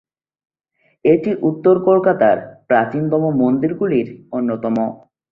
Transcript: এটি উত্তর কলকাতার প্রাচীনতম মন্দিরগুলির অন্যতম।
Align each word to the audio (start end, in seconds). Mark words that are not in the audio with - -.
এটি 1.05 1.31
উত্তর 1.49 1.75
কলকাতার 1.87 2.37
প্রাচীনতম 2.67 3.23
মন্দিরগুলির 3.41 4.07
অন্যতম। 4.31 4.75